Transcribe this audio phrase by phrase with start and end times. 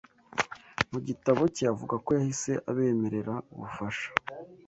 [0.91, 4.09] mu gitabo cye avuga ko yahise abemerera ubufasha